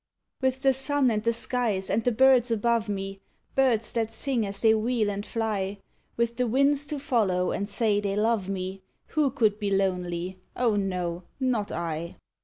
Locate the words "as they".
4.47-4.73